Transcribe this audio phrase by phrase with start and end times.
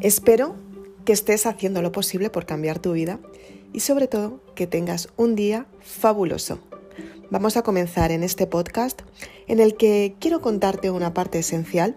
[0.00, 0.54] Espero
[1.04, 3.18] que estés haciendo lo posible por cambiar tu vida
[3.72, 6.58] y sobre todo que tengas un día fabuloso.
[7.30, 9.02] Vamos a comenzar en este podcast
[9.46, 11.96] en el que quiero contarte una parte esencial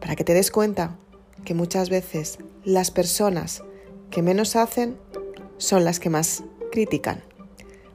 [0.00, 0.98] para que te des cuenta
[1.44, 3.62] que muchas veces las personas
[4.10, 4.96] que menos hacen
[5.56, 7.22] son las que más critican.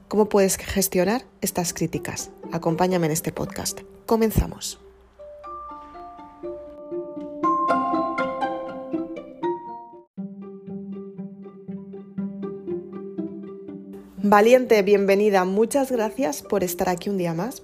[0.08, 2.30] ¿Cómo puedes gestionar estas críticas?
[2.52, 3.80] Acompáñame en este podcast.
[4.06, 4.85] Comenzamos.
[14.28, 15.44] Valiente, bienvenida.
[15.44, 17.62] Muchas gracias por estar aquí un día más.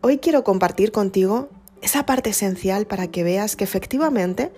[0.00, 1.48] Hoy quiero compartir contigo
[1.82, 4.50] esa parte esencial para que veas que efectivamente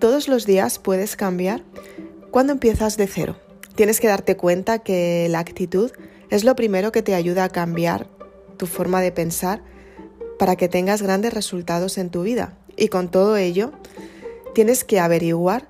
[0.00, 1.62] todos los días puedes cambiar
[2.32, 3.36] cuando empiezas de cero.
[3.76, 5.92] Tienes que darte cuenta que la actitud
[6.28, 8.08] es lo primero que te ayuda a cambiar
[8.56, 9.62] tu forma de pensar
[10.40, 12.58] para que tengas grandes resultados en tu vida.
[12.76, 13.70] Y con todo ello,
[14.56, 15.68] tienes que averiguar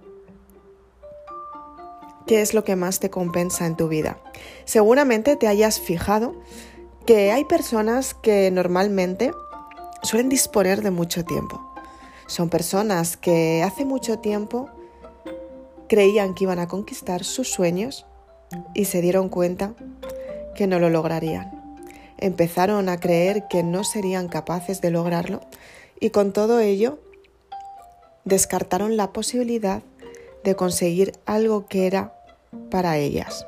[2.27, 4.19] qué es lo que más te compensa en tu vida.
[4.64, 6.34] Seguramente te hayas fijado
[7.06, 9.33] que hay personas que normalmente
[10.02, 11.60] suelen disponer de mucho tiempo.
[12.27, 14.68] Son personas que hace mucho tiempo
[15.88, 18.06] creían que iban a conquistar sus sueños
[18.74, 19.74] y se dieron cuenta
[20.56, 21.52] que no lo lograrían.
[22.18, 25.42] Empezaron a creer que no serían capaces de lograrlo
[26.00, 26.98] y con todo ello
[28.24, 29.83] descartaron la posibilidad
[30.42, 32.16] de conseguir algo que era
[32.70, 33.46] para ellas.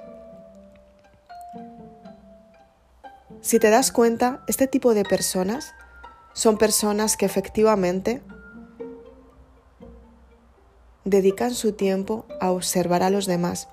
[3.41, 5.73] Si te das cuenta, este tipo de personas
[6.35, 8.21] son personas que efectivamente
[11.05, 13.69] dedican su tiempo a observar a los demás,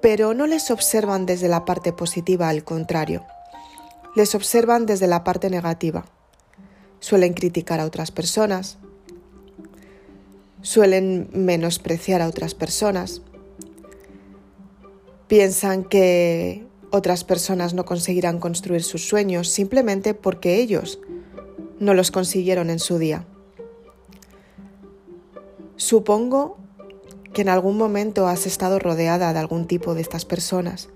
[0.00, 3.24] pero no les observan desde la parte positiva, al contrario,
[4.16, 6.04] les observan desde la parte negativa.
[7.00, 8.78] Suelen criticar a otras personas,
[10.62, 13.22] suelen menospreciar a otras personas,
[15.32, 20.98] Piensan que otras personas no conseguirán construir sus sueños simplemente porque ellos
[21.80, 23.24] no los consiguieron en su día.
[25.76, 26.58] Supongo
[27.32, 30.90] que en algún momento has estado rodeada de algún tipo de estas personas.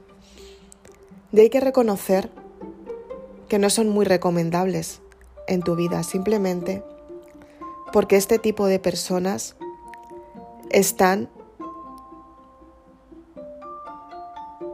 [1.33, 2.31] De ahí que reconocer
[3.49, 5.01] que no son muy recomendables
[5.49, 6.85] en tu vida, simplemente
[7.91, 9.57] porque este tipo de personas
[10.69, 11.31] están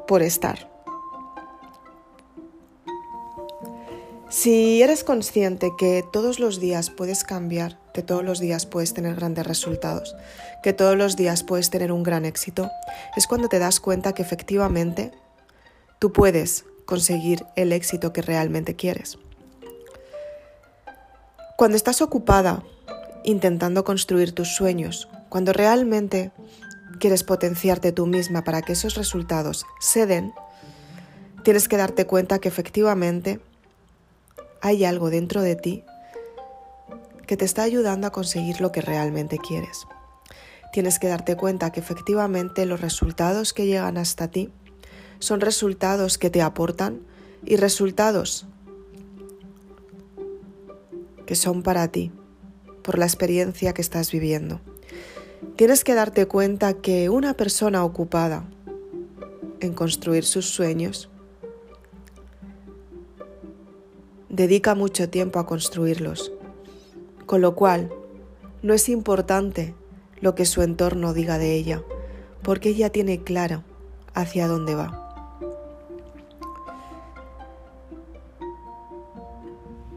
[0.06, 0.70] por estar.
[4.32, 9.14] Si eres consciente que todos los días puedes cambiar, que todos los días puedes tener
[9.14, 10.16] grandes resultados,
[10.62, 12.70] que todos los días puedes tener un gran éxito,
[13.14, 15.12] es cuando te das cuenta que efectivamente
[15.98, 19.19] tú puedes conseguir el éxito que realmente quieres.
[21.58, 22.62] Cuando estás ocupada
[23.24, 26.32] intentando construir tus sueños, cuando realmente
[27.02, 30.32] quieres potenciarte tú misma para que esos resultados se den,
[31.42, 33.40] tienes que darte cuenta que efectivamente
[34.60, 35.82] hay algo dentro de ti
[37.26, 39.84] que te está ayudando a conseguir lo que realmente quieres.
[40.72, 44.52] Tienes que darte cuenta que efectivamente los resultados que llegan hasta ti
[45.19, 47.00] son resultados que te aportan
[47.44, 48.46] y resultados
[51.26, 52.12] que son para ti,
[52.84, 54.60] por la experiencia que estás viviendo.
[55.56, 58.48] Tienes que darte cuenta que una persona ocupada
[59.60, 61.10] en construir sus sueños
[64.28, 66.32] dedica mucho tiempo a construirlos,
[67.26, 67.92] con lo cual
[68.62, 69.75] no es importante
[70.20, 71.82] lo que su entorno diga de ella,
[72.42, 73.62] porque ella tiene claro
[74.14, 74.98] hacia dónde va.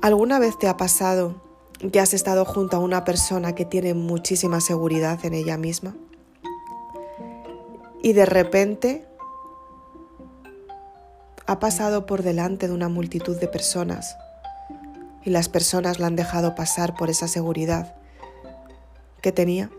[0.02, 1.45] ¿Alguna vez te ha pasado
[1.92, 5.96] que has estado junto a una persona que tiene muchísima seguridad en ella misma
[8.02, 9.08] y de repente
[11.48, 14.16] ha pasado por delante de una multitud de personas
[15.24, 17.96] y las personas la han dejado pasar por esa seguridad
[19.22, 19.72] que tenía.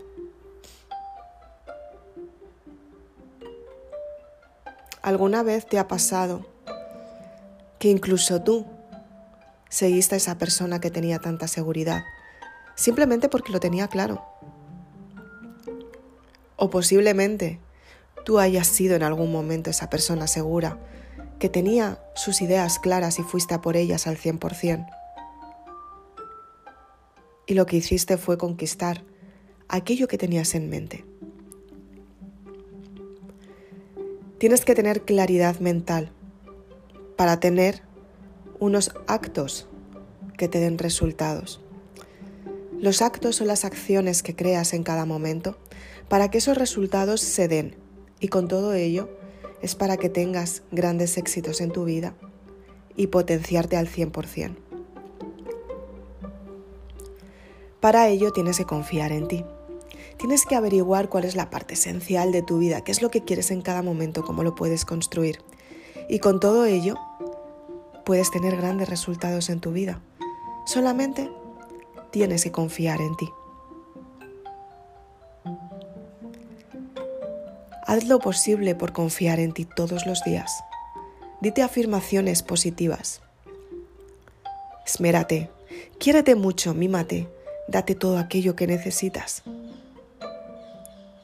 [5.01, 6.45] ¿Alguna vez te ha pasado
[7.79, 8.65] que incluso tú
[9.69, 12.03] seguiste a esa persona que tenía tanta seguridad,
[12.75, 14.23] simplemente porque lo tenía claro.
[16.55, 17.59] O posiblemente
[18.25, 20.79] tú hayas sido en algún momento esa persona segura,
[21.39, 24.87] que tenía sus ideas claras y fuiste a por ellas al 100%.
[27.45, 29.03] Y lo que hiciste fue conquistar
[29.69, 31.05] aquello que tenías en mente.
[34.37, 36.11] Tienes que tener claridad mental
[37.15, 37.86] para tener
[38.59, 39.67] unos actos
[40.37, 41.61] que te den resultados.
[42.79, 45.57] Los actos o las acciones que creas en cada momento
[46.09, 47.75] para que esos resultados se den
[48.19, 49.09] y con todo ello
[49.61, 52.15] es para que tengas grandes éxitos en tu vida
[52.95, 54.55] y potenciarte al 100%.
[57.79, 59.45] Para ello tienes que confiar en ti.
[60.17, 63.23] Tienes que averiguar cuál es la parte esencial de tu vida, qué es lo que
[63.23, 65.39] quieres en cada momento, cómo lo puedes construir.
[66.09, 66.95] Y con todo ello
[68.07, 69.99] puedes tener grandes resultados en tu vida.
[70.65, 71.29] Solamente
[72.09, 73.29] tienes que confiar en ti.
[77.85, 80.63] Haz lo posible por confiar en ti todos los días.
[81.41, 83.21] Dite afirmaciones positivas.
[84.85, 85.49] Esmérate,
[85.99, 87.27] quiérete mucho, mímate,
[87.67, 89.43] date todo aquello que necesitas.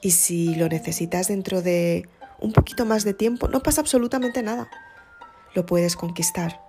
[0.02, 2.10] Y si lo necesitas dentro de
[2.42, 4.70] un poquito más de tiempo, no pasa absolutamente nada.
[5.56, 6.63] Lo puedes conquistar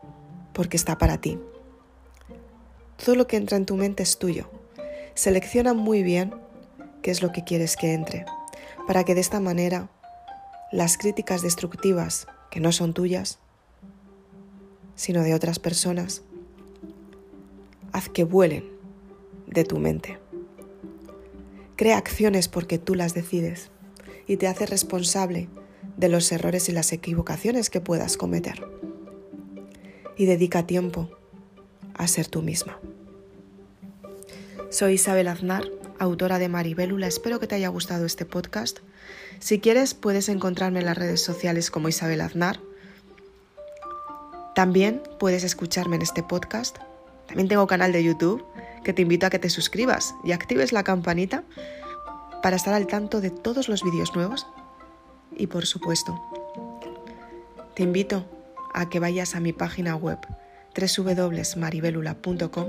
[0.55, 1.39] porque está para ti.
[3.05, 4.49] Todo lo que entra en tu mente es tuyo.
[5.15, 6.35] Selecciona muy bien
[7.03, 8.25] qué es lo que quieres que entre,
[8.87, 9.91] para que de esta manera
[10.73, 13.39] las críticas destructivas, que no son tuyas,
[14.95, 16.23] sino de otras personas,
[17.93, 18.65] haz que vuelen
[19.47, 20.19] de tu mente.
[21.77, 23.71] Crea acciones porque tú las decides
[24.27, 25.49] y te hace responsable
[25.97, 28.65] de los errores y las equivocaciones que puedas cometer.
[30.17, 31.09] Y dedica tiempo
[31.95, 32.79] a ser tú misma.
[34.71, 35.65] Soy Isabel Aznar,
[35.99, 37.07] autora de Maribélula.
[37.07, 38.81] Espero que te haya gustado este podcast.
[39.39, 42.61] Si quieres, puedes encontrarme en las redes sociales como Isabel Aznar.
[44.55, 46.79] También puedes escucharme en este podcast.
[47.27, 48.45] También tengo canal de YouTube
[48.85, 51.43] que te invito a que te suscribas y actives la campanita
[52.43, 54.47] para estar al tanto de todos los vídeos nuevos.
[55.37, 56.21] Y por supuesto,
[57.75, 58.25] te invito
[58.75, 60.19] a que vayas a mi página web
[60.77, 62.69] www.maribelula.com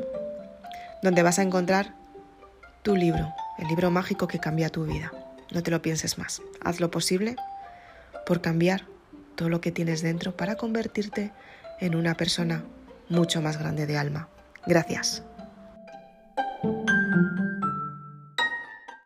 [1.01, 1.93] donde vas a encontrar
[2.81, 5.11] tu libro, el libro mágico que cambia tu vida.
[5.51, 6.41] No te lo pienses más.
[6.63, 7.35] Haz lo posible
[8.25, 8.85] por cambiar
[9.35, 11.31] todo lo que tienes dentro para convertirte
[11.79, 12.63] en una persona
[13.09, 14.29] mucho más grande de alma.
[14.65, 15.23] Gracias.